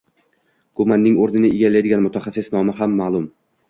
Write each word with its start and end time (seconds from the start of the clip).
Kumanning 0.79 1.21
o‘rnini 1.27 1.53
egallaydigan 1.59 2.05
mutaxassis 2.09 2.53
nomi 2.59 2.81
ham 2.83 3.03
ma’lum 3.05 3.35